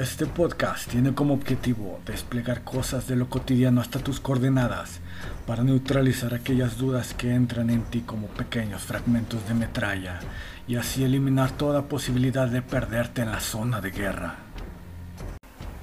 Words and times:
Este 0.00 0.24
podcast 0.24 0.88
tiene 0.88 1.12
como 1.12 1.34
objetivo 1.34 2.00
desplegar 2.06 2.62
cosas 2.62 3.06
de 3.08 3.14
lo 3.14 3.28
cotidiano 3.28 3.82
hasta 3.82 3.98
tus 3.98 4.20
coordenadas 4.20 5.00
para 5.46 5.64
neutralizar 5.64 6.32
aquellas 6.32 6.78
dudas 6.78 7.12
que 7.12 7.34
entran 7.34 7.68
en 7.68 7.82
ti 7.82 8.00
como 8.00 8.28
pequeños 8.28 8.82
fragmentos 8.84 9.46
de 9.46 9.52
metralla 9.52 10.20
y 10.66 10.76
así 10.76 11.04
eliminar 11.04 11.50
toda 11.50 11.88
posibilidad 11.88 12.48
de 12.48 12.62
perderte 12.62 13.20
en 13.20 13.32
la 13.32 13.40
zona 13.40 13.82
de 13.82 13.90
guerra. 13.90 14.36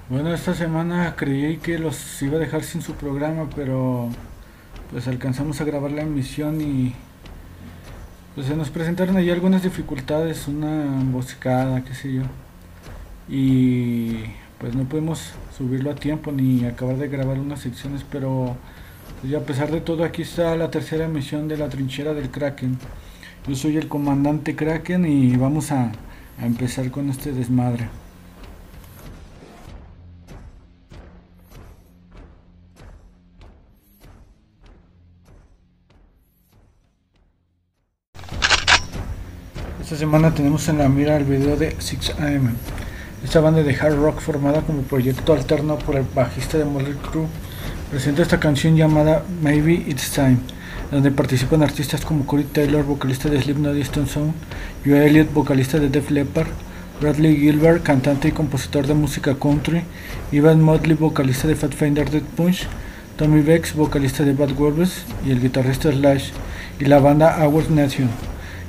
Bueno, 0.09 0.33
esta 0.33 0.55
semana 0.55 1.15
creí 1.15 1.57
que 1.57 1.77
los 1.77 2.19
iba 2.23 2.37
a 2.37 2.39
dejar 2.39 2.63
sin 2.63 2.81
su 2.81 2.95
programa, 2.95 3.47
pero 3.55 4.09
pues 4.89 5.07
alcanzamos 5.07 5.61
a 5.61 5.65
grabar 5.65 5.91
la 5.91 6.01
emisión 6.01 6.61
y 6.61 6.95
pues 8.33 8.47
se 8.47 8.55
nos 8.55 8.71
presentaron 8.71 9.17
ahí 9.17 9.29
algunas 9.29 9.61
dificultades, 9.61 10.47
una 10.47 10.99
emboscada, 10.99 11.83
qué 11.83 11.93
sé 11.93 12.11
yo 12.11 12.23
y 13.29 14.25
pues 14.57 14.75
no 14.75 14.83
podemos 14.85 15.33
subirlo 15.55 15.91
a 15.91 15.95
tiempo 15.95 16.31
ni 16.31 16.65
acabar 16.65 16.97
de 16.97 17.07
grabar 17.07 17.39
unas 17.39 17.61
secciones, 17.61 18.03
pero 18.09 18.57
pues, 19.21 19.33
a 19.33 19.41
pesar 19.41 19.71
de 19.71 19.81
todo 19.81 20.03
aquí 20.03 20.23
está 20.23 20.55
la 20.55 20.71
tercera 20.71 21.05
emisión 21.05 21.47
de 21.47 21.57
la 21.57 21.69
trinchera 21.69 22.13
del 22.13 22.29
Kraken. 22.29 22.77
Yo 23.47 23.55
soy 23.55 23.77
el 23.77 23.87
comandante 23.87 24.55
Kraken 24.55 25.05
y 25.05 25.35
vamos 25.37 25.71
a, 25.71 25.91
a 26.39 26.45
empezar 26.45 26.89
con 26.91 27.09
este 27.09 27.31
desmadre. 27.31 27.87
Esta 39.81 39.97
semana 39.97 40.33
tenemos 40.33 40.67
en 40.67 40.77
la 40.77 40.87
mira 40.87 41.17
el 41.17 41.23
video 41.23 41.57
de 41.57 41.75
6am. 41.77 42.78
Esta 43.23 43.41
banda 43.41 43.63
de 43.63 43.75
hard 43.75 43.95
rock 43.95 44.21
formada 44.21 44.61
como 44.61 44.81
proyecto 44.83 45.33
alterno 45.33 45.77
por 45.77 45.97
el 45.97 46.05
bajista 46.15 46.57
de 46.57 46.63
Motley 46.63 46.95
Crue 47.11 47.27
presenta 47.91 48.21
esta 48.21 48.39
canción 48.39 48.77
llamada 48.77 49.23
Maybe 49.41 49.73
It's 49.73 50.11
Time, 50.11 50.37
donde 50.89 51.11
participan 51.11 51.61
artistas 51.61 52.05
como 52.05 52.25
Corey 52.25 52.45
Taylor, 52.45 52.85
vocalista 52.85 53.27
de 53.27 53.41
Slipknot 53.41 53.75
y 53.75 53.81
Stone 53.81 54.07
Sound, 54.07 54.33
Joe 54.85 55.05
Elliott, 55.05 55.33
vocalista 55.33 55.79
de 55.79 55.89
Def 55.89 56.09
Leppard, 56.11 56.47
Bradley 57.01 57.35
Gilbert, 57.35 57.83
cantante 57.83 58.29
y 58.29 58.31
compositor 58.31 58.87
de 58.87 58.93
música 58.93 59.35
country, 59.35 59.83
Ivan 60.31 60.61
Motley, 60.61 60.95
vocalista 60.95 61.47
de 61.49 61.55
Fat 61.55 61.73
Finder 61.73 62.09
Dead 62.09 62.23
Punch, 62.37 62.67
Tommy 63.17 63.41
Bex, 63.41 63.75
vocalista 63.75 64.23
de 64.23 64.31
Bad 64.31 64.53
Wolves 64.53 65.03
y 65.27 65.31
el 65.31 65.41
guitarrista 65.41 65.91
Slash, 65.91 66.29
y 66.79 66.85
la 66.85 66.99
banda 66.99 67.45
Our 67.45 67.69
Nation. 67.69 68.09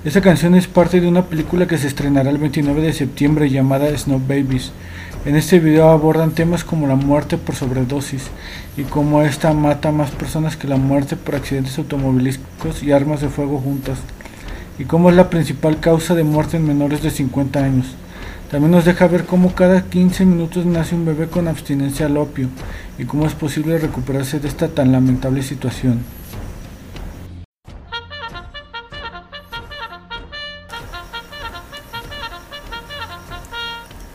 Esta 0.03 0.23
canción 0.23 0.55
es 0.55 0.67
parte 0.67 0.99
de 0.99 1.07
una 1.07 1.27
película 1.27 1.67
que 1.67 1.77
se 1.77 1.87
estrenará 1.87 2.31
el 2.31 2.39
29 2.39 2.81
de 2.81 2.95
septiembre 2.95 3.51
llamada 3.51 3.95
Snow 3.95 4.19
Babies. 4.19 4.73
En 5.27 5.37
este 5.37 5.61
video 5.61 5.91
abordan 5.91 6.31
temas 6.31 6.65
como 6.65 6.87
la 6.87 6.95
muerte 6.95 7.37
por 7.37 7.55
sobredosis 7.55 8.29
y 8.79 8.85
cómo 8.85 9.21
esta 9.21 9.53
mata 9.53 9.93
más 9.93 10.11
personas 10.11 10.57
que 10.57 10.69
la 10.69 10.79
muerte 10.79 11.17
por 11.17 11.35
accidentes 11.35 11.77
automovilísticos 11.77 12.83
y 12.83 12.93
armas 12.93 13.21
de 13.21 13.29
fuego 13.29 13.59
juntas, 13.59 13.99
y 14.79 14.85
cómo 14.85 15.11
es 15.11 15.17
la 15.17 15.29
principal 15.29 15.81
causa 15.81 16.15
de 16.15 16.25
muerte 16.25 16.57
en 16.57 16.67
menores 16.67 17.03
de 17.03 17.11
50 17.11 17.63
años. 17.63 17.89
También 18.51 18.71
nos 18.71 18.87
deja 18.87 19.07
ver 19.07 19.27
cómo 19.27 19.55
cada 19.55 19.83
15 19.83 20.25
minutos 20.25 20.65
nace 20.65 20.95
un 20.95 21.05
bebé 21.05 21.27
con 21.27 21.47
abstinencia 21.47 22.07
al 22.07 22.17
opio 22.17 22.49
y 22.99 23.05
cómo 23.05 23.27
es 23.27 23.35
posible 23.35 23.77
recuperarse 23.77 24.41
de 24.41 24.49
esta 24.49 24.69
tan 24.69 24.93
lamentable 24.93 25.43
situación. 25.43 25.99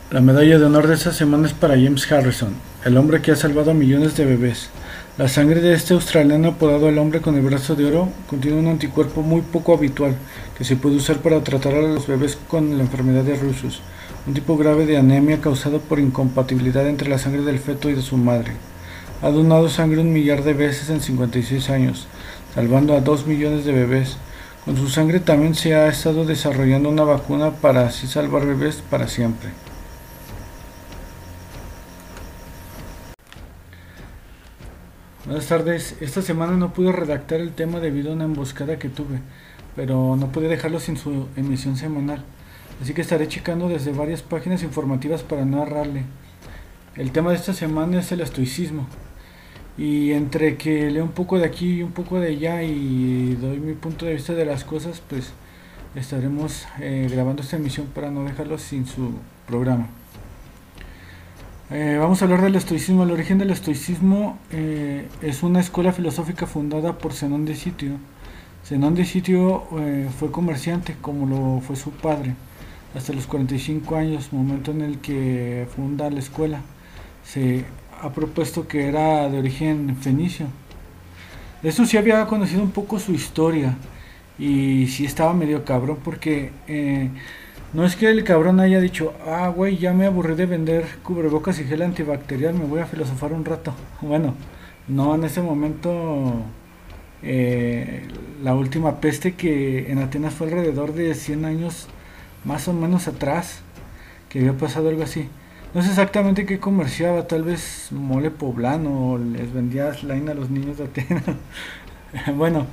La 0.08 0.20
medalla 0.20 0.60
de 0.60 0.64
honor 0.64 0.86
de 0.86 0.94
esta 0.94 1.12
semana 1.12 1.48
es 1.48 1.52
para 1.52 1.74
James 1.74 2.12
Harrison, 2.12 2.54
el 2.84 2.96
hombre 2.96 3.20
que 3.20 3.32
ha 3.32 3.36
salvado 3.36 3.72
a 3.72 3.74
millones 3.74 4.16
de 4.16 4.24
bebés. 4.24 4.70
La 5.18 5.26
sangre 5.26 5.60
de 5.60 5.74
este 5.74 5.94
australiano 5.94 6.50
apodado 6.50 6.88
el 6.88 6.98
hombre 6.98 7.20
con 7.20 7.34
el 7.34 7.40
brazo 7.40 7.74
de 7.74 7.86
oro 7.86 8.08
contiene 8.30 8.56
un 8.56 8.68
anticuerpo 8.68 9.22
muy 9.22 9.40
poco 9.40 9.74
habitual 9.74 10.14
que 10.56 10.62
se 10.62 10.76
puede 10.76 10.94
usar 10.94 11.16
para 11.16 11.42
tratar 11.42 11.74
a 11.74 11.82
los 11.82 12.06
bebés 12.06 12.38
con 12.46 12.78
la 12.78 12.84
enfermedad 12.84 13.24
de 13.24 13.34
Rusus, 13.34 13.80
un 14.28 14.34
tipo 14.34 14.56
grave 14.56 14.86
de 14.86 14.96
anemia 14.96 15.40
causado 15.40 15.80
por 15.80 15.98
incompatibilidad 15.98 16.86
entre 16.86 17.08
la 17.08 17.18
sangre 17.18 17.42
del 17.42 17.58
feto 17.58 17.90
y 17.90 17.94
de 17.94 18.02
su 18.02 18.16
madre. 18.16 18.52
Ha 19.22 19.30
donado 19.30 19.68
sangre 19.68 20.02
un 20.02 20.12
millar 20.12 20.44
de 20.44 20.54
veces 20.54 20.88
en 20.88 21.00
56 21.00 21.68
años, 21.68 22.06
salvando 22.54 22.94
a 22.94 23.00
2 23.00 23.26
millones 23.26 23.64
de 23.64 23.72
bebés. 23.72 24.18
Con 24.64 24.76
su 24.76 24.88
sangre 24.88 25.18
también 25.18 25.56
se 25.56 25.74
ha 25.74 25.88
estado 25.88 26.24
desarrollando 26.24 26.90
una 26.90 27.02
vacuna 27.02 27.50
para 27.50 27.86
así 27.86 28.06
salvar 28.06 28.46
bebés 28.46 28.84
para 28.88 29.08
siempre. 29.08 29.65
Buenas 35.26 35.48
tardes. 35.48 35.96
Esta 36.00 36.22
semana 36.22 36.56
no 36.56 36.72
pude 36.72 36.92
redactar 36.92 37.40
el 37.40 37.50
tema 37.50 37.80
debido 37.80 38.12
a 38.12 38.14
una 38.14 38.26
emboscada 38.26 38.78
que 38.78 38.88
tuve, 38.88 39.18
pero 39.74 40.14
no 40.14 40.30
pude 40.30 40.46
dejarlo 40.46 40.78
sin 40.78 40.96
su 40.96 41.26
emisión 41.34 41.76
semanal. 41.76 42.24
Así 42.80 42.94
que 42.94 43.00
estaré 43.00 43.26
checando 43.26 43.68
desde 43.68 43.90
varias 43.90 44.22
páginas 44.22 44.62
informativas 44.62 45.24
para 45.24 45.44
narrarle. 45.44 46.04
El 46.94 47.10
tema 47.10 47.30
de 47.30 47.38
esta 47.38 47.54
semana 47.54 47.98
es 47.98 48.12
el 48.12 48.20
estoicismo. 48.20 48.86
Y 49.76 50.12
entre 50.12 50.56
que 50.56 50.92
leo 50.92 51.02
un 51.02 51.10
poco 51.10 51.40
de 51.40 51.44
aquí 51.44 51.78
y 51.78 51.82
un 51.82 51.90
poco 51.90 52.20
de 52.20 52.28
allá 52.28 52.62
y 52.62 53.34
doy 53.34 53.58
mi 53.58 53.72
punto 53.72 54.06
de 54.06 54.14
vista 54.14 54.32
de 54.32 54.44
las 54.44 54.62
cosas, 54.62 55.02
pues 55.08 55.32
estaremos 55.96 56.68
eh, 56.78 57.08
grabando 57.10 57.42
esta 57.42 57.56
emisión 57.56 57.88
para 57.88 58.12
no 58.12 58.22
dejarlo 58.22 58.58
sin 58.58 58.86
su 58.86 59.10
programa. 59.48 59.88
Eh, 61.68 61.96
vamos 61.98 62.22
a 62.22 62.26
hablar 62.26 62.42
del 62.42 62.54
estoicismo. 62.54 63.02
El 63.02 63.10
origen 63.10 63.38
del 63.38 63.50
estoicismo 63.50 64.38
eh, 64.52 65.08
es 65.20 65.42
una 65.42 65.58
escuela 65.58 65.92
filosófica 65.92 66.46
fundada 66.46 66.96
por 66.98 67.12
Zenón 67.12 67.44
de 67.44 67.56
Sitio. 67.56 67.98
Zenón 68.64 68.94
de 68.94 69.04
Sitio 69.04 69.64
eh, 69.80 70.08
fue 70.16 70.30
comerciante, 70.30 70.94
como 71.00 71.26
lo 71.26 71.60
fue 71.60 71.74
su 71.74 71.90
padre, 71.90 72.34
hasta 72.94 73.12
los 73.12 73.26
45 73.26 73.96
años, 73.96 74.32
momento 74.32 74.70
en 74.70 74.82
el 74.82 74.98
que 74.98 75.66
funda 75.74 76.08
la 76.08 76.20
escuela. 76.20 76.60
Se 77.24 77.64
ha 78.00 78.10
propuesto 78.10 78.68
que 78.68 78.86
era 78.86 79.28
de 79.28 79.38
origen 79.38 79.96
fenicio. 80.00 80.46
Esto 81.64 81.84
sí 81.84 81.96
había 81.96 82.24
conocido 82.26 82.62
un 82.62 82.70
poco 82.70 83.00
su 83.00 83.12
historia 83.12 83.76
y 84.38 84.86
sí 84.86 85.04
estaba 85.04 85.34
medio 85.34 85.64
cabrón 85.64 85.98
porque 86.04 86.52
no 87.72 87.84
es 87.84 87.96
que 87.96 88.08
el 88.08 88.24
cabrón 88.24 88.60
haya 88.60 88.80
dicho, 88.80 89.12
ah, 89.26 89.48
güey, 89.48 89.76
ya 89.76 89.92
me 89.92 90.06
aburrí 90.06 90.34
de 90.34 90.46
vender 90.46 90.86
cubrebocas 91.02 91.58
y 91.58 91.64
gel 91.64 91.82
antibacterial, 91.82 92.54
me 92.54 92.64
voy 92.64 92.80
a 92.80 92.86
filosofar 92.86 93.32
un 93.32 93.44
rato. 93.44 93.74
Bueno, 94.00 94.34
no, 94.88 95.14
en 95.14 95.24
ese 95.24 95.42
momento 95.42 96.42
eh, 97.22 98.06
la 98.42 98.54
última 98.54 99.00
peste 99.00 99.34
que 99.34 99.90
en 99.90 99.98
Atenas 99.98 100.34
fue 100.34 100.46
alrededor 100.46 100.92
de 100.94 101.14
100 101.14 101.44
años 101.44 101.88
más 102.44 102.68
o 102.68 102.72
menos 102.72 103.08
atrás, 103.08 103.62
que 104.28 104.38
había 104.40 104.52
pasado 104.54 104.88
algo 104.88 105.02
así. 105.02 105.28
No 105.74 105.82
sé 105.82 105.90
exactamente 105.90 106.46
qué 106.46 106.58
comerciaba, 106.58 107.26
tal 107.26 107.42
vez 107.42 107.88
mole 107.90 108.30
poblano 108.30 109.18
les 109.18 109.52
vendía 109.52 109.92
slime 109.92 110.30
a 110.30 110.34
los 110.34 110.50
niños 110.50 110.78
de 110.78 110.84
Atenas. 110.84 111.24
bueno, 112.36 112.66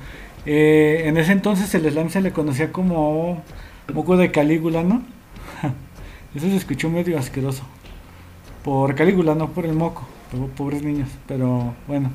eh, 0.46 1.02
en 1.06 1.16
ese 1.16 1.32
entonces 1.32 1.74
el 1.74 1.90
slime 1.90 2.10
se 2.10 2.20
le 2.20 2.32
conocía 2.32 2.72
como 2.72 3.42
Moco 3.92 4.16
de 4.16 4.30
Calígula, 4.30 4.82
¿no? 4.82 5.02
Eso 6.34 6.48
se 6.48 6.56
escuchó 6.56 6.88
medio 6.88 7.18
asqueroso. 7.18 7.62
Por 8.64 8.94
Calígula, 8.94 9.34
no 9.34 9.50
por 9.50 9.66
el 9.66 9.74
moco. 9.74 10.06
Pobres 10.56 10.82
niños. 10.82 11.08
Pero 11.28 11.74
bueno. 11.86 12.10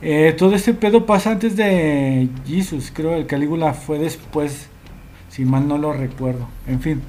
Eh, 0.00 0.34
todo 0.36 0.54
este 0.54 0.74
pedo 0.74 1.04
pasa 1.04 1.32
antes 1.32 1.56
de 1.56 2.28
Jesus. 2.46 2.90
Creo 2.92 3.14
el 3.14 3.26
Calígula 3.26 3.74
fue 3.74 3.98
después. 3.98 4.68
Si 5.28 5.44
mal 5.44 5.68
no 5.68 5.76
lo 5.76 5.92
recuerdo. 5.92 6.48
En 6.66 6.80
fin. 6.80 7.02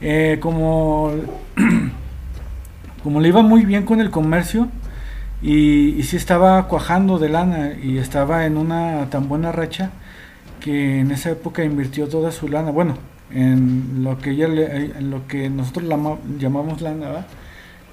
Eh, 0.00 0.38
como. 0.40 1.12
como 3.02 3.20
le 3.20 3.28
iba 3.28 3.42
muy 3.42 3.64
bien 3.64 3.84
con 3.84 4.00
el 4.00 4.10
comercio. 4.10 4.68
Y, 5.42 5.90
y 5.90 6.02
sí 6.04 6.16
estaba 6.16 6.68
cuajando 6.68 7.18
de 7.18 7.28
lana. 7.28 7.72
Y 7.82 7.98
estaba 7.98 8.46
en 8.46 8.56
una 8.56 9.10
tan 9.10 9.28
buena 9.28 9.50
racha 9.50 9.90
que 10.60 11.00
en 11.00 11.10
esa 11.10 11.30
época 11.30 11.64
invirtió 11.64 12.08
toda 12.08 12.32
su 12.32 12.48
lana, 12.48 12.70
bueno, 12.70 12.96
en 13.30 14.02
lo 14.04 14.18
que 14.18 14.30
ella 14.30 14.46
en 14.46 15.10
lo 15.10 15.26
que 15.26 15.50
nosotros 15.50 15.84
llamamos 16.38 16.80
lana, 16.80 17.26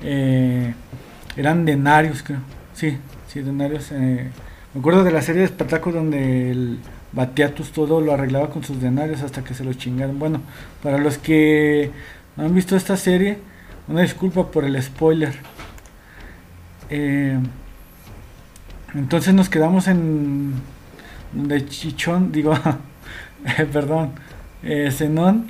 eh, 0.01 0.73
eran 1.35 1.65
denarios, 1.65 2.23
creo. 2.23 2.39
Sí, 2.73 2.97
sí, 3.27 3.41
denarios. 3.41 3.91
Eh, 3.91 4.29
me 4.73 4.79
acuerdo 4.79 5.03
de 5.03 5.11
la 5.11 5.21
serie 5.21 5.41
de 5.41 5.45
espectáculos 5.45 5.95
donde 5.95 6.51
el 6.51 6.79
Batiatus 7.11 7.71
todo 7.71 8.01
lo 8.01 8.13
arreglaba 8.13 8.49
con 8.49 8.63
sus 8.63 8.81
denarios 8.81 9.21
hasta 9.21 9.43
que 9.43 9.53
se 9.53 9.63
los 9.63 9.77
chingaron. 9.77 10.19
Bueno, 10.19 10.41
para 10.83 10.97
los 10.97 11.17
que 11.17 11.91
no 12.35 12.45
han 12.45 12.53
visto 12.53 12.75
esta 12.75 12.97
serie, 12.97 13.37
una 13.87 14.01
disculpa 14.01 14.51
por 14.51 14.65
el 14.65 14.81
spoiler. 14.81 15.33
Eh, 16.89 17.37
entonces 18.93 19.33
nos 19.33 19.49
quedamos 19.49 19.87
en 19.87 20.53
de 21.35 21.65
Chichón, 21.65 22.31
digo, 22.31 22.53
eh, 23.45 23.65
perdón, 23.71 24.11
eh, 24.63 24.89
Zenón 24.91 25.47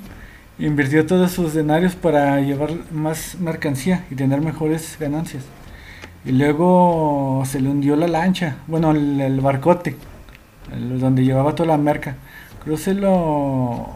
invirtió 0.58 1.06
todos 1.06 1.30
sus 1.32 1.54
denarios 1.54 1.94
para 1.94 2.40
llevar 2.40 2.70
más 2.90 3.36
mercancía 3.40 4.04
y 4.10 4.14
tener 4.14 4.40
mejores 4.40 4.96
ganancias. 4.98 5.44
Y 6.24 6.32
luego 6.32 7.44
se 7.46 7.60
le 7.60 7.68
hundió 7.68 7.94
la 7.94 8.08
lancha, 8.08 8.56
bueno, 8.66 8.90
el, 8.90 9.40
barcote, 9.40 9.96
donde 10.98 11.24
llevaba 11.24 11.54
toda 11.54 11.68
la 11.68 11.78
merca. 11.78 12.16
Creo 12.64 12.76
se 12.76 12.94
lo... 12.94 13.86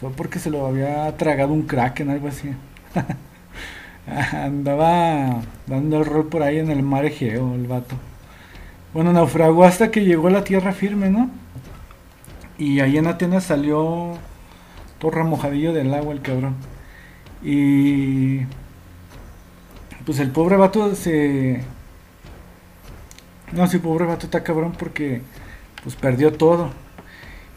fue 0.00 0.10
porque 0.10 0.40
se 0.40 0.50
lo 0.50 0.66
había 0.66 1.16
tragado 1.16 1.52
un 1.52 1.62
kraken, 1.62 2.10
algo 2.10 2.28
así. 2.28 2.50
Andaba 4.32 5.42
dando 5.66 5.98
el 5.98 6.06
rol 6.06 6.26
por 6.28 6.42
ahí 6.42 6.58
en 6.58 6.70
el 6.70 6.82
mar 6.82 7.04
Egeo, 7.04 7.54
el 7.54 7.68
vato. 7.68 7.94
Bueno, 8.92 9.12
naufragó 9.12 9.64
hasta 9.64 9.90
que 9.90 10.04
llegó 10.04 10.28
a 10.28 10.32
la 10.32 10.44
tierra 10.44 10.72
firme, 10.72 11.10
¿no? 11.10 11.30
Y 12.58 12.80
ahí 12.80 12.98
en 12.98 13.06
Atenas 13.06 13.44
salió 13.44 14.18
todo 14.98 15.10
remojadillo 15.12 15.72
del 15.72 15.94
agua 15.94 16.12
el 16.12 16.20
cabrón. 16.22 16.56
Y 17.42 18.40
pues 20.04 20.18
el 20.18 20.30
pobre 20.30 20.56
vato 20.56 20.94
se... 20.94 21.62
No, 23.52 23.66
sí, 23.66 23.78
pobre 23.78 24.06
vato 24.06 24.26
está 24.26 24.42
cabrón 24.42 24.72
porque 24.78 25.22
pues 25.82 25.96
perdió 25.96 26.32
todo. 26.32 26.70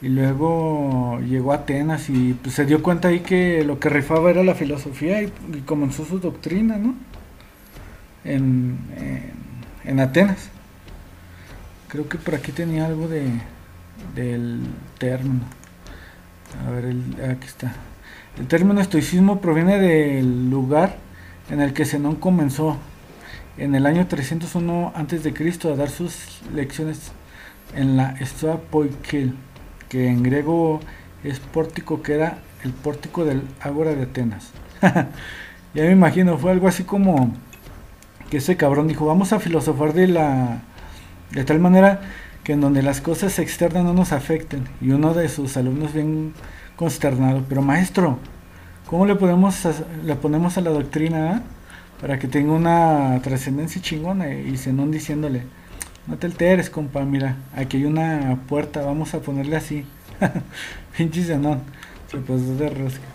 Y 0.01 0.09
luego 0.09 1.19
llegó 1.21 1.53
a 1.53 1.56
Atenas 1.56 2.09
y 2.09 2.33
pues, 2.33 2.56
se 2.56 2.65
dio 2.65 2.83
cuenta 2.83 3.07
ahí 3.07 3.21
que 3.21 3.63
lo 3.63 3.80
que 3.80 3.89
rifaba 3.89 4.30
era 4.31 4.44
la 4.44 4.53
filosofía 4.56 5.21
y, 5.24 5.31
comenzó 5.65 6.06
su 6.06 6.19
doctrina, 6.19 6.77
¿no? 6.77 6.95
En, 8.25 8.77
en, 9.85 10.00
Atenas. 10.00 10.50
Creo 11.94 12.10
que 12.10 12.18
por 12.18 12.36
aquí 12.36 12.51
tenía 12.51 12.88
algo 12.88 13.07
de 13.07 13.24
del 14.16 14.62
término. 14.98 15.44
A 16.66 16.72
ver, 16.72 16.95
aquí 17.30 17.48
está. 17.48 17.74
El 18.38 18.48
término 18.48 18.81
estoicismo 18.81 19.42
proviene 19.42 19.78
del 19.78 20.50
lugar 20.50 20.98
en 21.50 21.62
el 21.62 21.74
que 21.74 21.86
Zenón 21.86 22.16
comenzó 22.16 22.78
en 23.57 23.75
el 23.75 23.86
año 23.86 24.07
301 24.07 24.94
a.C. 24.95 25.69
a 25.72 25.75
dar 25.75 25.90
sus 25.90 26.42
lecciones 26.54 27.12
en 27.75 27.95
la 27.95 28.16
Stoa 28.22 28.57
Poikel, 28.57 29.36
que 29.90 30.07
en 30.07 30.24
griego 30.24 30.80
es 31.24 31.40
pórtico, 31.40 32.01
que 32.01 32.16
era 32.16 32.40
el 32.63 32.72
pórtico 32.72 33.24
del 33.24 33.44
Ágora 33.62 33.94
de 33.94 34.04
Atenas. 34.04 34.51
ya 34.81 35.84
me 35.84 35.92
imagino, 35.92 36.40
fue 36.40 36.51
algo 36.51 36.68
así 36.68 36.84
como 36.84 37.34
que 38.31 38.38
ese 38.38 38.57
cabrón 38.57 38.88
dijo, 38.88 39.06
vamos 39.06 39.31
a 39.31 39.40
filosofar 39.40 39.94
de 39.94 40.07
la 40.07 40.62
de 41.33 41.44
tal 41.44 41.59
manera 41.59 42.01
que 42.44 42.53
en 42.53 42.62
donde 42.62 42.83
las 42.83 43.01
cosas 43.01 43.39
externas 43.39 43.83
no 43.83 43.94
nos 43.94 44.12
afecten. 44.12 44.68
Y 44.81 44.91
uno 44.91 45.13
de 45.13 45.30
sus 45.30 45.57
alumnos 45.57 45.94
bien 45.94 46.33
consternado, 46.75 47.44
pero 47.47 47.62
maestro, 47.62 48.19
¿Cómo 48.94 49.07
le, 49.07 49.15
podemos, 49.15 49.68
le 50.03 50.15
ponemos 50.15 50.57
a 50.57 50.62
la 50.62 50.69
doctrina 50.69 51.31
ah? 51.31 51.41
para 52.00 52.19
que 52.19 52.27
tenga 52.27 52.53
una 52.53 53.19
trascendencia 53.24 53.81
chingona? 53.81 54.31
Y 54.31 54.56
Zenón 54.57 54.91
diciéndole, 54.91 55.44
no 56.06 56.18
te 56.18 56.27
alteres, 56.27 56.69
compa, 56.69 57.03
mira, 57.03 57.38
aquí 57.56 57.77
hay 57.77 57.85
una 57.85 58.38
puerta, 58.47 58.81
vamos 58.81 59.15
a 59.15 59.19
ponerle 59.19 59.56
así. 59.56 59.85
Pinche 60.97 61.24
Zenón, 61.24 61.62
se 62.12 62.18
pasó 62.18 62.56
de 62.56 62.69
rosca. 62.69 63.06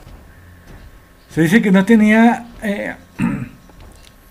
Se 1.31 1.43
dice 1.43 1.63
que 1.63 1.71
no 1.71 1.85
tenía 1.85 2.47
eh, 2.63 2.97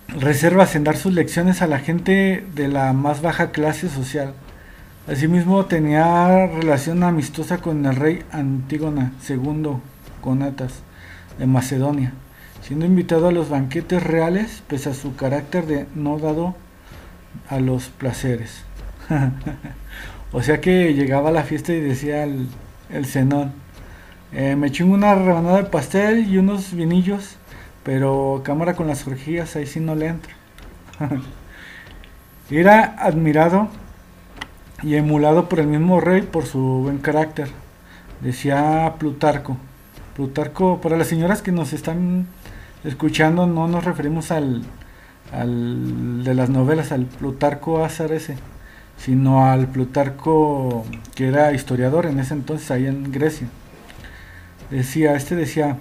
reservas 0.07 0.75
en 0.75 0.83
dar 0.83 0.98
sus 0.98 1.13
lecciones 1.13 1.62
a 1.62 1.68
la 1.68 1.80
gente 1.80 2.45
de 2.56 2.68
la 2.68 2.94
más 2.94 3.21
baja 3.21 3.51
clase 3.51 3.89
social. 3.89 4.33
Asimismo 5.07 5.65
tenía 5.65 6.48
relación 6.48 7.04
amistosa 7.04 7.59
con 7.59 7.86
el 7.86 7.95
rey 7.95 8.24
Antígona 8.31 9.13
II 9.27 9.77
Conatas 10.21 10.74
de 11.38 11.48
Macedonia, 11.48 12.13
siendo 12.62 12.86
invitado 12.86 13.27
a 13.27 13.31
los 13.31 13.50
banquetes 13.50 14.04
reales 14.04 14.63
pese 14.68 14.89
a 14.89 14.94
su 14.94 15.15
carácter 15.15 15.65
de 15.65 15.86
no 15.95 16.19
dado 16.19 16.56
a 17.50 17.59
los 17.59 17.88
placeres. 17.88 18.63
o 20.31 20.42
sea 20.42 20.59
que 20.59 20.94
llegaba 20.94 21.30
a 21.30 21.33
la 21.33 21.44
fiesta 21.44 21.74
y 21.74 21.80
decía 21.80 22.24
el, 22.24 22.48
el 22.89 23.06
cenón, 23.06 23.54
eh, 24.33 24.57
me 24.57 24.71
chingo 24.71 24.94
una 24.94 25.15
rebanada 25.15 25.57
de 25.57 25.69
pastel 25.69 26.27
y 26.27 26.38
unos 26.38 26.74
vinillos, 26.74 27.38
pero 27.87 28.41
cámara 28.43 28.75
con 28.75 28.87
las 28.87 29.07
orgías, 29.07 29.55
ahí 29.55 29.65
sí 29.65 29.79
no 29.79 29.95
le 29.95 30.07
entra. 30.07 30.33
Era 32.51 32.97
admirado 32.99 33.69
y 34.83 34.95
emulado 34.95 35.47
por 35.47 35.61
el 35.61 35.67
mismo 35.67 36.01
rey 36.01 36.23
por 36.23 36.45
su 36.45 36.59
buen 36.59 36.97
carácter, 36.97 37.47
decía 38.19 38.95
Plutarco. 38.99 39.55
Plutarco, 40.17 40.81
para 40.81 40.97
las 40.97 41.07
señoras 41.07 41.41
que 41.41 41.53
nos 41.53 41.71
están 41.71 42.27
escuchando, 42.83 43.47
no 43.47 43.69
nos 43.69 43.85
referimos 43.85 44.31
al, 44.31 44.63
al 45.31 46.25
de 46.25 46.33
las 46.33 46.49
novelas, 46.49 46.91
al 46.91 47.05
Plutarco 47.05 47.85
Azar 47.85 48.11
ese, 48.11 48.35
sino 48.97 49.45
al 49.45 49.67
Plutarco 49.67 50.83
que 51.15 51.29
era 51.29 51.53
historiador 51.53 52.05
en 52.05 52.19
ese 52.19 52.33
entonces, 52.33 52.69
ahí 52.69 52.85
en 52.85 53.13
Grecia. 53.13 53.47
Decía, 54.71 55.15
este 55.15 55.37
decía 55.37 55.77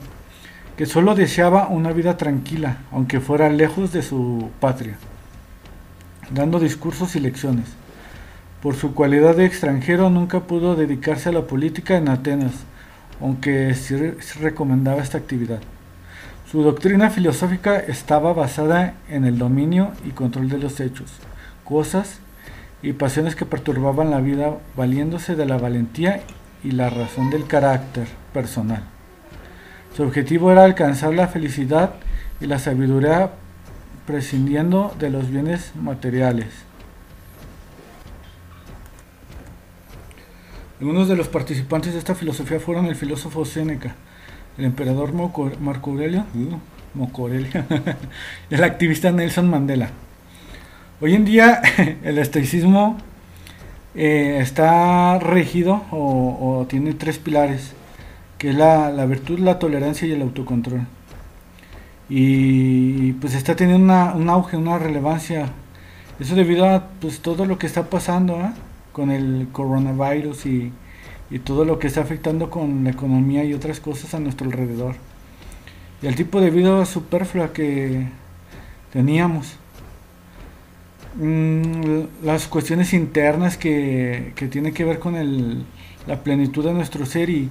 que 0.76 0.86
solo 0.86 1.14
deseaba 1.14 1.68
una 1.68 1.92
vida 1.92 2.16
tranquila, 2.18 2.78
aunque 2.92 3.20
fuera 3.20 3.48
lejos 3.48 3.92
de 3.92 4.02
su 4.02 4.50
patria, 4.60 4.96
dando 6.30 6.60
discursos 6.60 7.16
y 7.16 7.20
lecciones. 7.20 7.66
Por 8.62 8.74
su 8.74 8.94
cualidad 8.94 9.36
de 9.36 9.46
extranjero 9.46 10.10
nunca 10.10 10.40
pudo 10.40 10.76
dedicarse 10.76 11.30
a 11.30 11.32
la 11.32 11.42
política 11.42 11.96
en 11.96 12.08
Atenas, 12.08 12.52
aunque 13.20 13.74
sí 13.74 13.96
recomendaba 14.40 15.02
esta 15.02 15.18
actividad. 15.18 15.60
Su 16.50 16.62
doctrina 16.62 17.10
filosófica 17.10 17.78
estaba 17.78 18.34
basada 18.34 18.94
en 19.08 19.24
el 19.24 19.38
dominio 19.38 19.92
y 20.04 20.10
control 20.10 20.48
de 20.48 20.58
los 20.58 20.78
hechos, 20.80 21.10
cosas 21.64 22.20
y 22.82 22.92
pasiones 22.92 23.34
que 23.34 23.46
perturbaban 23.46 24.10
la 24.10 24.20
vida 24.20 24.58
valiéndose 24.76 25.36
de 25.36 25.46
la 25.46 25.56
valentía 25.56 26.20
y 26.62 26.72
la 26.72 26.90
razón 26.90 27.30
del 27.30 27.46
carácter 27.46 28.08
personal. 28.32 28.95
Su 29.96 30.02
objetivo 30.02 30.52
era 30.52 30.64
alcanzar 30.64 31.14
la 31.14 31.26
felicidad 31.26 31.94
y 32.38 32.46
la 32.46 32.58
sabiduría 32.58 33.30
prescindiendo 34.06 34.94
de 34.98 35.08
los 35.08 35.30
bienes 35.30 35.74
materiales. 35.74 36.48
Algunos 40.80 41.08
de 41.08 41.16
los 41.16 41.28
participantes 41.28 41.94
de 41.94 41.98
esta 41.98 42.14
filosofía 42.14 42.60
fueron 42.60 42.84
el 42.84 42.94
filósofo 42.94 43.46
Séneca, 43.46 43.94
el 44.58 44.66
emperador 44.66 45.14
Marco 45.14 45.90
Aurelio, 45.90 46.26
uh, 46.34 47.28
y 48.50 48.54
el 48.54 48.64
activista 48.64 49.10
Nelson 49.10 49.48
Mandela. 49.48 49.88
Hoy 51.00 51.14
en 51.14 51.24
día 51.24 51.62
el 52.04 52.18
estoicismo 52.18 52.98
eh, 53.94 54.40
está 54.42 55.18
regido 55.18 55.84
o, 55.90 56.66
tiene 56.68 56.92
tres 56.92 57.16
pilares, 57.18 57.72
que 58.38 58.50
es 58.50 58.56
la, 58.56 59.06
virtud, 59.06 59.38
la 59.38 59.58
tolerancia 59.58 60.06
y 60.06 60.12
el 60.12 60.22
autocontrol. 60.22 60.86
Y 62.08 63.12
pues 63.14 63.34
está 63.34 63.56
teniendo 63.56 63.94
un 64.14 64.28
auge, 64.28 64.56
una 64.56 64.78
relevancia. 64.78 65.50
Eso 66.20 66.34
debido 66.34 66.68
a 66.68 66.88
pues, 67.00 67.20
todo 67.20 67.46
lo 67.46 67.58
que 67.58 67.66
está 67.66 67.84
pasando. 67.90 68.38
con 68.92 69.10
el 69.10 69.48
coronavirus 69.52 70.46
y, 70.46 70.72
todo 71.44 71.64
lo 71.64 71.78
que 71.78 71.88
está 71.88 72.00
afectando 72.02 72.50
con 72.50 72.84
la 72.84 72.90
economía 72.90 73.44
y 73.44 73.52
otras 73.52 73.80
cosas 73.80 74.14
a 74.14 74.20
nuestro 74.20 74.46
alrededor. 74.46 74.94
Y 76.02 76.06
el 76.06 76.14
tipo 76.14 76.40
de 76.40 76.50
vida 76.50 76.84
superflua 76.86 77.52
que 77.52 78.06
teníamos. 78.92 79.56
Mm, 81.16 82.24
las 82.24 82.46
cuestiones 82.46 82.92
internas 82.92 83.56
que, 83.56 84.32
que 84.36 84.48
tienen 84.48 84.72
que 84.74 84.84
ver 84.84 84.98
con 84.98 85.16
el, 85.16 85.64
la 86.06 86.22
plenitud 86.22 86.64
de 86.64 86.72
nuestro 86.72 87.06
ser 87.06 87.30
y, 87.30 87.50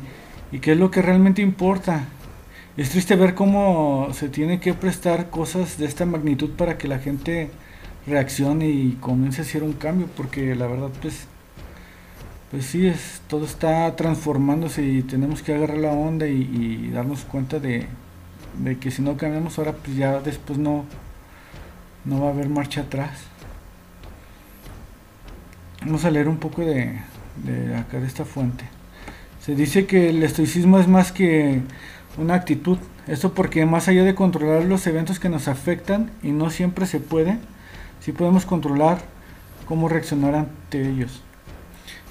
y 0.56 0.60
qué 0.60 0.72
es 0.72 0.78
lo 0.78 0.90
que 0.90 1.02
realmente 1.02 1.42
importa. 1.42 2.06
Es 2.78 2.92
triste 2.92 3.18
ver 3.18 3.36
cómo 3.36 4.08
se 4.14 4.30
tiene 4.30 4.62
que 4.62 4.74
prestar 4.74 5.30
cosas 5.30 5.78
de 5.78 5.86
esta 5.86 6.06
magnitud 6.06 6.52
para 6.52 6.78
que 6.78 6.88
la 6.88 7.00
gente 7.00 7.50
reaccione 8.08 8.70
y 8.70 8.98
comience 9.02 9.42
a 9.42 9.44
hacer 9.44 9.64
un 9.64 9.74
cambio, 9.74 10.08
porque 10.16 10.56
la 10.56 10.68
verdad 10.68 10.92
pues 11.02 11.28
pues 12.52 12.68
sí, 12.68 12.88
es, 12.88 13.22
todo 13.28 13.44
está 13.44 13.94
transformándose 13.98 14.82
y 14.82 15.02
tenemos 15.02 15.42
que 15.42 15.54
agarrar 15.54 15.78
la 15.78 15.92
onda 15.92 16.26
y, 16.26 16.90
darnos 16.90 17.26
cuenta 17.26 17.60
de, 17.60 17.88
que 18.80 18.92
si 18.92 19.02
no 19.02 19.18
cambiamos 19.18 19.60
ahora, 19.60 19.74
pues 19.74 19.98
ya 19.98 20.22
después 20.22 20.58
no, 20.58 20.86
no 22.06 22.22
va 22.22 22.28
a 22.28 22.32
haber 22.32 22.48
marcha 22.48 22.82
atrás. 22.82 23.26
Vamos 25.82 26.06
a 26.06 26.12
leer 26.12 26.30
un 26.30 26.38
poco 26.38 26.62
de, 26.62 26.98
de 27.44 27.76
acá 27.76 28.00
de 28.00 28.08
esta 28.08 28.24
fuente. 28.24 28.75
Se 29.46 29.54
dice 29.54 29.86
que 29.86 30.10
el 30.10 30.24
estoicismo 30.24 30.80
es 30.80 30.88
más 30.88 31.12
que 31.12 31.62
una 32.18 32.34
actitud. 32.34 32.80
Esto 33.06 33.36
porque 33.36 33.64
más 33.68 33.88
allá 33.88 34.04
de 34.04 34.16
controlar 34.16 34.66
los 34.66 34.88
eventos 34.88 35.20
que 35.20 35.30
nos 35.30 35.48
afectan 35.48 36.10
y 36.24 36.32
no 36.32 36.50
siempre 36.50 36.88
se 36.88 37.00
puede, 37.00 37.38
sí 38.00 38.12
podemos 38.12 38.48
controlar 38.48 38.98
cómo 39.68 39.88
reaccionar 39.88 40.34
ante 40.34 40.90
ellos. 40.90 41.22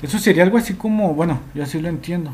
Eso 0.01 0.21
sería 0.21 0.45
algo 0.45 0.59
así 0.59 0.75
como, 0.75 1.13
bueno, 1.15 1.41
yo 1.57 1.65
así 1.65 1.81
lo 1.81 1.89
entiendo. 1.89 2.33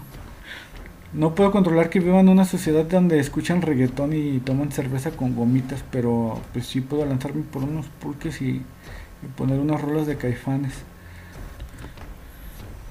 No 1.14 1.34
puedo 1.34 1.50
controlar 1.50 1.88
que 1.88 2.00
vivan 2.00 2.26
en 2.26 2.28
una 2.28 2.44
sociedad 2.44 2.84
donde 2.84 3.20
escuchan 3.20 3.62
reggaetón 3.62 4.12
y 4.12 4.38
toman 4.40 4.70
cerveza 4.70 5.12
con 5.12 5.34
gomitas, 5.34 5.82
pero 5.90 6.42
pues 6.52 6.66
sí 6.66 6.82
puedo 6.82 7.06
lanzarme 7.06 7.44
por 7.50 7.62
unos 7.62 7.86
pulques 7.86 8.42
y, 8.42 8.48
y 8.50 9.26
poner 9.34 9.60
unas 9.60 9.80
rolas 9.80 10.06
de 10.06 10.18
caifanes. 10.18 10.74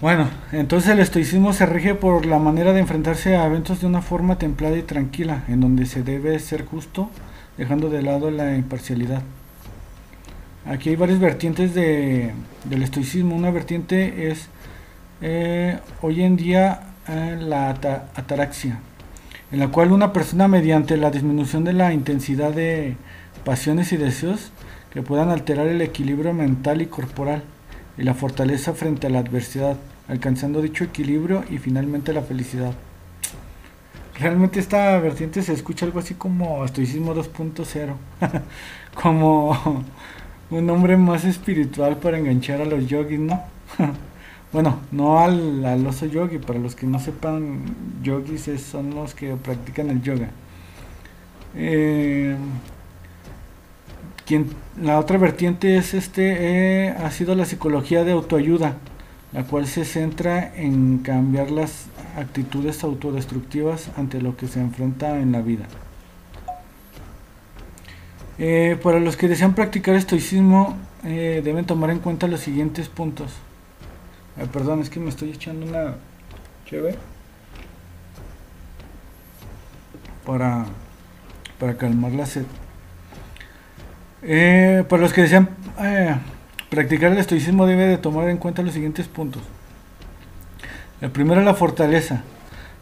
Bueno, 0.02 0.30
entonces 0.54 0.92
el 0.92 1.00
estoicismo 1.00 1.52
se 1.52 1.66
rige 1.66 1.94
por 1.94 2.26
la 2.26 2.40
manera 2.40 2.72
de 2.72 2.80
enfrentarse 2.80 3.36
a 3.36 3.46
eventos 3.46 3.82
de 3.82 3.88
una 3.88 4.02
forma 4.02 4.38
templada 4.38 4.78
y 4.78 4.82
tranquila, 4.82 5.44
en 5.50 5.60
donde 5.60 5.86
se 5.86 6.04
debe 6.04 6.40
ser 6.40 6.66
justo, 6.66 7.10
dejando 7.58 7.90
de 7.90 8.02
lado 8.02 8.32
la 8.32 8.56
imparcialidad. 8.56 9.22
Aquí 10.66 10.90
hay 10.90 10.96
varias 10.96 11.20
vertientes 11.20 11.76
de, 11.76 12.32
del 12.64 12.84
estoicismo. 12.84 13.36
Una 13.36 13.52
vertiente 13.52 14.32
es 14.32 14.48
eh, 15.22 15.80
hoy 16.02 16.24
en 16.24 16.38
día 16.38 16.80
eh, 17.10 17.38
la 17.38 17.70
ataraxia, 17.70 18.80
en 19.52 19.60
la 19.60 19.68
cual 19.68 19.92
una 19.92 20.14
persona 20.14 20.48
mediante 20.48 20.96
la 20.96 21.12
disminución 21.12 21.66
de 21.66 21.74
la 21.74 21.92
intensidad 21.92 22.52
de 22.52 22.96
pasiones 23.44 23.92
y 23.92 23.98
deseos 23.98 24.54
que 24.94 25.02
puedan 25.02 25.30
alterar 25.30 25.68
el 25.68 25.82
equilibrio 25.82 26.34
mental 26.34 26.82
y 26.82 26.86
corporal 26.86 27.44
y 27.98 28.04
la 28.04 28.14
fortaleza 28.14 28.74
frente 28.74 29.08
a 29.08 29.10
la 29.10 29.20
adversidad, 29.20 29.76
alcanzando 30.10 30.62
dicho 30.62 30.84
equilibrio 30.84 31.44
y 31.50 31.58
finalmente 31.60 32.12
la 32.12 32.22
felicidad. 32.22 32.74
Realmente 34.20 34.60
esta 34.60 35.00
vertiente 35.00 35.42
se 35.44 35.54
escucha 35.54 35.86
algo 35.86 36.00
así 36.00 36.16
como 36.16 36.66
estoicismo 36.66 37.16
2.0, 37.16 37.94
como 39.02 39.86
un 40.50 40.70
hombre 40.70 40.98
más 40.98 41.24
espiritual 41.24 41.98
para 41.98 42.18
enganchar 42.18 42.60
a 42.60 42.66
los 42.66 42.86
yogis, 42.88 43.20
¿no? 43.20 43.42
bueno, 44.52 44.80
no 44.92 45.20
al, 45.20 45.64
al, 45.64 45.88
oso 45.88 46.06
yogi, 46.06 46.40
para 46.40 46.60
los 46.60 46.76
que 46.76 46.86
no 46.86 47.00
sepan, 47.00 47.64
yogis 48.04 48.50
son 48.62 48.94
los 48.94 49.14
que 49.16 49.36
practican 49.36 49.90
el 49.90 50.02
yoga. 50.02 50.30
Eh, 51.56 52.36
la 54.82 55.00
otra 55.00 55.18
vertiente 55.18 55.78
es 55.78 55.94
este, 55.94 56.36
eh, 56.88 56.90
ha 56.90 57.10
sido 57.10 57.34
la 57.36 57.46
psicología 57.46 58.04
de 58.04 58.12
autoayuda, 58.12 58.76
la 59.32 59.44
cual 59.44 59.68
se 59.68 59.86
centra 59.86 60.56
en 60.56 61.00
cambiar 61.00 61.52
las 61.52 61.86
actitudes 62.18 62.84
autodestructivas 62.84 63.90
ante 63.98 64.22
lo 64.22 64.36
que 64.36 64.48
se 64.48 64.60
enfrenta 64.60 65.20
en 65.20 65.32
la 65.32 65.42
vida. 65.42 65.66
Eh, 68.40 68.80
para 68.82 69.00
los 69.00 69.18
que 69.18 69.28
desean 69.28 69.54
practicar 69.54 69.96
estoicismo, 69.96 70.78
eh, 71.04 71.42
deben 71.44 71.66
tomar 71.66 71.90
en 71.92 72.00
cuenta 72.00 72.28
los 72.28 72.40
siguientes 72.40 72.90
puntos. 72.90 73.32
perdón, 74.54 74.80
es 74.80 74.90
que 74.90 75.00
me 75.02 75.10
estoy 75.10 75.32
echando 75.32 75.66
una 75.66 75.96
chévere 76.66 76.98
para, 80.26 80.66
para 81.60 81.76
calmar 81.76 82.14
la 82.14 82.26
sed. 82.26 82.46
Eh, 84.22 84.84
para 84.88 85.02
los 85.02 85.14
que 85.14 85.22
desean 85.22 85.50
practicar 86.70 87.12
el 87.12 87.18
estoicismo, 87.18 87.66
debe 87.66 87.88
de 87.88 87.98
tomar 87.98 88.30
en 88.30 88.38
cuenta 88.38 88.62
los 88.62 88.74
siguientes 88.74 89.08
puntos. 89.08 89.42
El 91.02 91.12
primero 91.12 91.42
es 91.42 91.46
la 91.46 91.54
fortaleza. 91.54 92.24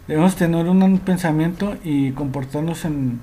Debemos 0.08 0.36
tener 0.36 0.68
un 0.68 1.00
pensamiento 1.00 1.76
y 1.84 2.12
comportarnos 2.12 2.86
en 2.86 3.20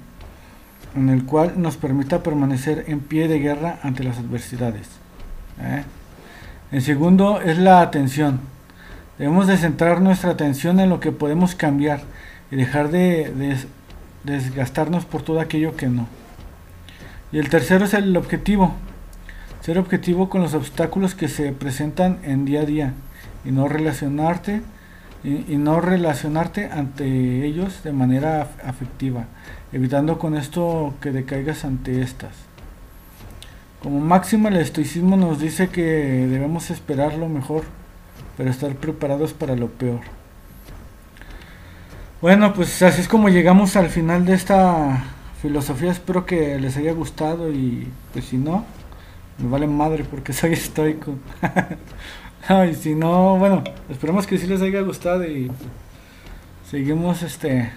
el 0.94 1.24
cual 1.24 1.54
nos 1.56 1.76
permita 1.76 2.22
permanecer 2.22 2.84
en 2.88 3.00
pie 3.00 3.26
de 3.28 3.38
guerra 3.40 3.78
ante 3.82 4.04
las 4.04 4.18
adversidades. 4.18 4.88
¿eh? 5.60 5.84
El 6.72 6.82
segundo 6.82 7.40
es 7.40 7.58
la 7.58 7.80
atención. 7.80 8.40
Debemos 9.18 9.46
de 9.46 9.56
centrar 9.56 10.00
nuestra 10.00 10.30
atención 10.30 10.80
en 10.80 10.90
lo 10.90 10.98
que 11.00 11.12
podemos 11.12 11.54
cambiar 11.54 12.02
y 12.50 12.56
dejar 12.56 12.90
de, 12.90 13.32
desgastarnos 14.24 15.04
por 15.04 15.22
todo 15.22 15.40
aquello 15.40 15.76
que 15.76 15.86
no. 15.86 16.08
Y 17.30 17.38
el 17.38 17.48
tercero 17.48 17.84
es 17.84 17.94
el 17.94 18.16
objetivo. 18.16 18.74
Ser 19.64 19.78
objetivo 19.78 20.28
con 20.28 20.42
los 20.42 20.52
obstáculos 20.52 21.14
que 21.14 21.26
se 21.26 21.50
presentan 21.52 22.18
en 22.22 22.44
día 22.44 22.60
a 22.60 22.66
día 22.66 22.92
y 23.46 23.50
no 23.50 23.66
relacionarte 23.66 24.60
y, 25.24 25.56
no 25.56 25.80
relacionarte 25.80 26.66
ante 26.70 27.46
ellos 27.46 27.82
de 27.82 27.94
manera 27.94 28.46
afectiva, 28.62 29.24
evitando 29.72 30.18
con 30.18 30.36
esto 30.36 30.92
que 31.00 31.12
decaigas 31.12 31.64
ante 31.64 32.02
estas. 32.02 32.32
Como 33.82 34.00
máxima 34.00 34.50
el 34.50 34.56
estoicismo 34.56 35.16
nos 35.16 35.40
dice 35.40 35.70
que 35.70 35.80
debemos 35.80 36.70
esperar 36.70 37.14
lo 37.14 37.30
mejor, 37.30 37.64
pero 38.36 38.50
estar 38.50 38.74
preparados 38.74 39.32
para 39.32 39.56
lo 39.56 39.68
peor. 39.68 40.00
Bueno, 42.20 42.52
pues 42.52 42.82
así 42.82 43.00
es 43.00 43.08
como 43.08 43.30
llegamos 43.30 43.76
al 43.76 43.88
final 43.88 44.26
de 44.26 44.34
esta 44.34 45.04
filosofía. 45.40 45.90
Espero 45.90 46.26
que 46.26 46.58
les 46.60 46.76
haya 46.76 46.92
gustado 46.92 47.50
y 47.50 47.88
pues 48.12 48.26
si 48.26 48.36
no, 48.36 48.66
me 49.38 49.48
vale 49.48 49.66
madre 49.66 50.04
porque 50.04 50.32
soy 50.32 50.52
estoico. 50.52 51.14
Ay, 52.48 52.74
si 52.74 52.94
no, 52.94 53.38
bueno, 53.38 53.64
esperemos 53.88 54.26
que 54.26 54.38
sí 54.38 54.46
les 54.46 54.60
haya 54.60 54.80
gustado 54.82 55.24
y 55.24 55.50
seguimos 56.70 57.22
este 57.22 57.70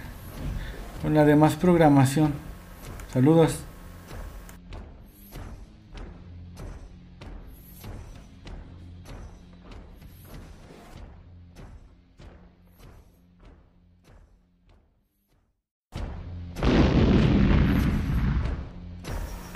con 1.02 1.14
la 1.14 1.24
demás 1.24 1.56
programación. 1.56 2.34
Saludos. 3.12 3.60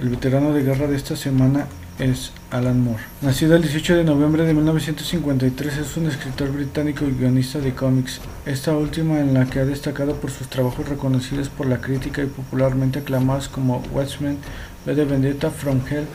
El 0.01 0.09
veterano 0.09 0.53
de 0.53 0.65
guerra 0.65 0.89
de 0.89 0.97
esta 0.97 1.15
semana 1.15 1.69
es 1.99 2.33
Alan 2.51 2.83
Moore. 2.83 3.03
Nacido 3.21 3.57
el 3.57 3.63
18 3.63 3.97
de 3.97 4.05
noviembre 4.05 4.45
de 4.45 4.55
1953, 4.55 5.79
es 5.79 5.97
un 5.97 6.07
escritor 6.07 6.51
británico 6.51 7.05
y 7.05 7.13
guionista 7.13 7.59
de 7.59 7.75
cómics, 7.75 8.21
esta 8.47 8.77
última 8.77 9.21
en 9.21 9.35
la 9.35 9.47
que 9.47 9.61
ha 9.61 9.65
destacado 9.65 10.17
por 10.17 10.31
sus 10.31 10.49
trabajos 10.49 10.89
reconocidos 10.89 11.49
por 11.49 11.67
la 11.67 11.81
crítica 11.81 12.23
y 12.23 12.27
popularmente 12.27 13.01
aclamados 13.01 13.49
como 13.49 13.83
Watchmen, 13.93 14.39
V 14.87 14.95
de 14.95 15.05
Vendetta, 15.05 15.51
From 15.51 15.81
Hell 15.89 16.07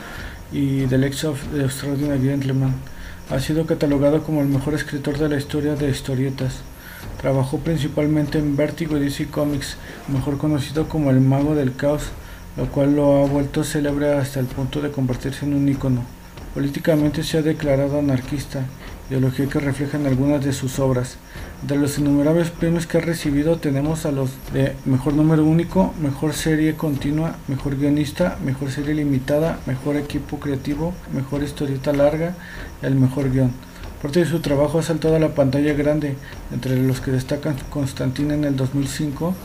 y 0.52 0.86
The 0.88 0.98
Legs 0.98 1.24
of 1.24 1.42
the 1.54 1.66
Extraordinary 1.66 2.22
Gentleman. 2.22 2.74
Ha 3.30 3.40
sido 3.40 3.66
catalogado 3.66 4.24
como 4.24 4.42
el 4.42 4.48
mejor 4.48 4.74
escritor 4.74 5.18
de 5.18 5.30
la 5.30 5.38
historia 5.38 5.76
de 5.76 5.90
historietas. 5.90 6.62
Trabajó 7.22 7.60
principalmente 7.60 8.38
en 8.38 8.56
Vertigo 8.56 8.98
y 8.98 9.02
DC 9.02 9.28
Comics, 9.28 9.78
mejor 10.08 10.38
conocido 10.38 10.88
como 10.88 11.10
el 11.12 11.20
Mago 11.20 11.56
del 11.56 11.76
Caos, 11.76 12.04
lo 12.58 12.66
cual 12.66 12.96
lo 12.96 13.24
ha 13.24 13.28
vuelto 13.28 13.64
célebre 13.64 14.14
hasta 14.14 14.40
el 14.40 14.48
punto 14.48 14.82
de 14.82 14.92
convertirse 14.92 15.46
en 15.46 15.54
un 15.54 15.70
ícono. 15.70 16.02
Políticamente 16.56 17.24
se 17.24 17.38
ha 17.38 17.44
declarado 17.44 18.00
anarquista, 18.00 18.66
ideología 19.10 19.46
que 19.46 19.60
refleja 19.60 19.98
en 19.98 20.08
algunas 20.08 20.44
de 20.44 20.54
sus 20.54 20.80
obras. 20.80 21.18
De 21.62 21.76
los 21.76 22.00
innumerables 22.00 22.50
premios 22.50 22.88
que 22.88 22.98
ha 22.98 23.02
recibido 23.02 23.58
tenemos 23.58 24.08
a 24.08 24.12
los 24.12 24.32
de 24.54 24.74
Mejor 24.86 25.14
Número 25.14 25.46
Único, 25.46 25.94
Mejor 26.02 26.34
Serie 26.34 26.76
Continua, 26.76 27.36
Mejor 27.48 27.78
Guionista, 27.78 28.38
Mejor 28.44 28.72
Serie 28.72 28.96
Limitada, 28.96 29.60
Mejor 29.68 29.96
Equipo 29.96 30.40
Creativo, 30.40 30.94
Mejor 31.14 31.44
Historieta 31.44 31.94
Larga 31.94 32.36
y 32.82 32.88
el 32.88 32.96
Mejor 32.96 33.30
Guión. 33.30 33.52
Parte 34.02 34.20
de 34.22 34.26
su 34.26 34.40
trabajo 34.40 34.80
ha 34.80 34.84
saltado 34.84 35.16
a 35.16 35.20
la 35.20 35.36
pantalla 35.36 35.74
grande, 35.74 36.16
entre 36.52 36.76
los 36.78 37.02
que 37.02 37.12
destacan 37.12 37.56
Constantine 37.70 38.34
en 38.34 38.46
el 38.46 38.56
2005, 38.56 39.36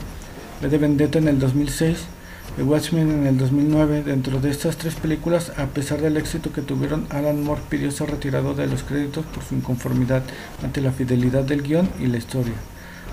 B 0.61 0.69
de 0.69 0.77
Vendetta 0.79 1.19
en 1.19 1.27
el 1.27 1.39
2006, 1.39 1.97
The 1.97 2.22
Watchmen 2.61 3.09
en 3.09 3.25
el 3.25 3.37
2009. 3.37 4.03
Dentro 4.03 4.39
de 4.39 4.51
estas 4.51 4.77
tres 4.77 4.95
películas, 4.95 5.51
a 5.57 5.65
pesar 5.67 6.01
del 6.01 6.17
éxito 6.17 6.51
que 6.51 6.61
tuvieron, 6.61 7.07
Alan 7.09 7.43
Moore 7.43 7.61
pidió 7.69 7.89
ser 7.89 8.11
retirado 8.11 8.53
de 8.53 8.67
los 8.67 8.83
créditos 8.83 9.25
por 9.25 9.43
su 9.43 9.55
inconformidad 9.55 10.23
ante 10.63 10.81
la 10.81 10.91
fidelidad 10.91 11.43
del 11.43 11.63
guion 11.63 11.89
y 11.99 12.07
la 12.07 12.17
historia, 12.17 12.53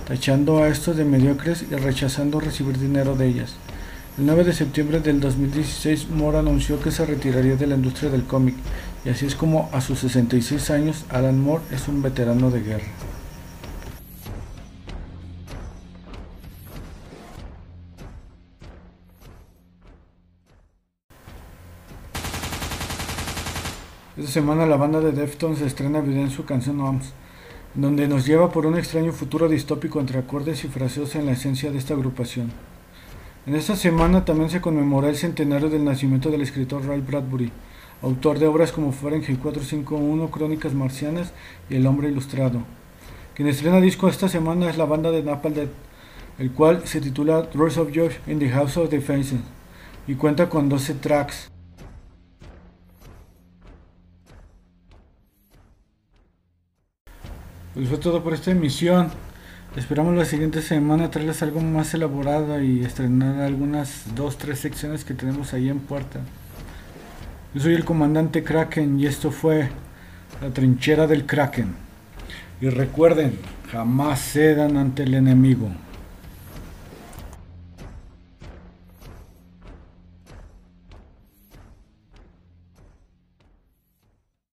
tachando 0.06 0.62
a 0.62 0.68
estos 0.68 0.96
de 0.96 1.04
mediocres 1.04 1.64
y 1.70 1.74
rechazando 1.74 2.38
recibir 2.38 2.78
dinero 2.78 3.16
de 3.16 3.28
ellas. 3.28 3.54
El 4.18 4.26
9 4.26 4.44
de 4.44 4.52
septiembre 4.52 5.00
del 5.00 5.20
2016, 5.20 6.10
Moore 6.10 6.38
anunció 6.38 6.78
que 6.80 6.90
se 6.90 7.06
retiraría 7.06 7.56
de 7.56 7.66
la 7.66 7.76
industria 7.76 8.10
del 8.10 8.24
cómic, 8.24 8.56
y 9.04 9.08
así 9.08 9.24
es 9.24 9.34
como 9.34 9.70
a 9.72 9.80
sus 9.80 10.00
66 10.00 10.70
años, 10.70 11.04
Alan 11.08 11.40
Moore 11.40 11.64
es 11.70 11.88
un 11.88 12.02
veterano 12.02 12.50
de 12.50 12.60
guerra. 12.60 12.88
Semana 24.30 24.64
la 24.64 24.76
banda 24.76 25.00
de 25.00 25.12
Deftones 25.12 25.60
estrena 25.60 26.00
video 26.00 26.22
en 26.22 26.30
su 26.30 26.44
canción 26.44 26.80
OMS, 26.80 27.12
donde 27.74 28.08
nos 28.08 28.26
lleva 28.26 28.50
por 28.50 28.64
un 28.64 28.78
extraño 28.78 29.12
futuro 29.12 29.48
distópico 29.48 30.00
entre 30.00 30.18
acordes 30.18 30.64
y 30.64 30.68
fraseos 30.68 31.14
en 31.16 31.26
la 31.26 31.32
esencia 31.32 31.70
de 31.70 31.78
esta 31.78 31.94
agrupación. 31.94 32.52
En 33.46 33.56
esta 33.56 33.74
semana 33.74 34.24
también 34.24 34.48
se 34.48 34.60
conmemora 34.60 35.08
el 35.08 35.16
centenario 35.16 35.68
del 35.68 35.84
nacimiento 35.84 36.30
del 36.30 36.42
escritor 36.42 36.86
Ray 36.86 37.00
Bradbury, 37.00 37.50
autor 38.02 38.38
de 38.38 38.46
obras 38.46 38.72
como 38.72 38.92
Fahrenheit 38.92 39.38
451, 39.40 40.30
Crónicas 40.30 40.74
Marcianas 40.74 41.32
y 41.68 41.76
El 41.76 41.86
Hombre 41.86 42.08
Ilustrado. 42.08 42.62
Quien 43.34 43.48
estrena 43.48 43.80
disco 43.80 44.08
esta 44.08 44.28
semana 44.28 44.70
es 44.70 44.78
la 44.78 44.84
banda 44.84 45.10
de 45.10 45.22
Napalm 45.22 45.54
Death, 45.54 45.70
el 46.38 46.52
cual 46.52 46.86
se 46.86 47.00
titula 47.00 47.48
Rules 47.52 47.78
of 47.78 47.90
Josh 47.94 48.14
in 48.26 48.38
the 48.38 48.48
House 48.48 48.76
of 48.76 48.90
Defense 48.90 49.36
y 50.06 50.14
cuenta 50.14 50.48
con 50.48 50.68
12 50.68 50.94
tracks. 50.94 51.50
Pues 57.74 57.88
fue 57.88 57.98
todo 57.98 58.24
por 58.24 58.34
esta 58.34 58.50
emisión. 58.50 59.10
Esperamos 59.76 60.16
la 60.16 60.24
siguiente 60.24 60.60
semana 60.60 61.08
traerles 61.08 61.40
algo 61.42 61.60
más 61.60 61.94
elaborado 61.94 62.60
y 62.60 62.82
estrenar 62.82 63.42
algunas 63.42 64.12
dos, 64.16 64.38
tres 64.38 64.58
secciones 64.58 65.04
que 65.04 65.14
tenemos 65.14 65.54
ahí 65.54 65.68
en 65.68 65.78
puerta. 65.78 66.18
Yo 67.54 67.60
soy 67.60 67.74
el 67.74 67.84
comandante 67.84 68.42
Kraken 68.42 68.98
y 68.98 69.06
esto 69.06 69.30
fue 69.30 69.68
la 70.42 70.50
trinchera 70.50 71.06
del 71.06 71.26
Kraken. 71.26 71.76
Y 72.60 72.70
recuerden, 72.70 73.38
jamás 73.70 74.20
cedan 74.20 74.76
ante 74.76 75.04
el 75.04 75.14
enemigo. 75.14 75.68